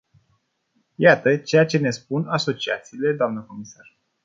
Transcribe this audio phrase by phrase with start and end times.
[0.95, 3.97] Iată ceea ce ne spun asociațiile, doamnă comisar.